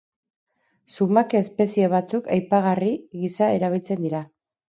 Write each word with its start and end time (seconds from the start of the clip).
Zumake-espezie 0.95 1.89
batzuk 1.91 2.31
apaingarri 2.37 2.89
gisa 3.21 3.53
erabiltzen 3.61 4.03
dira. 4.09 4.25